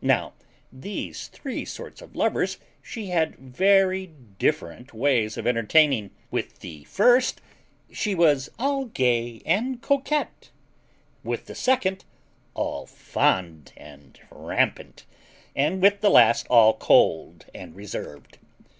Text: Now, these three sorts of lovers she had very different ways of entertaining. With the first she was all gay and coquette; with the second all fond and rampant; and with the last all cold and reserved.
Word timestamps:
Now, 0.00 0.32
these 0.72 1.26
three 1.26 1.64
sorts 1.64 2.00
of 2.00 2.14
lovers 2.14 2.58
she 2.82 3.06
had 3.08 3.34
very 3.34 4.12
different 4.38 4.94
ways 4.94 5.36
of 5.36 5.44
entertaining. 5.44 6.12
With 6.30 6.60
the 6.60 6.84
first 6.84 7.40
she 7.90 8.14
was 8.14 8.48
all 8.60 8.84
gay 8.84 9.42
and 9.44 9.82
coquette; 9.82 10.50
with 11.24 11.46
the 11.46 11.56
second 11.56 12.04
all 12.54 12.86
fond 12.86 13.72
and 13.76 14.20
rampant; 14.30 15.04
and 15.56 15.82
with 15.82 16.00
the 16.00 16.10
last 16.10 16.46
all 16.46 16.74
cold 16.74 17.46
and 17.52 17.74
reserved. 17.74 18.38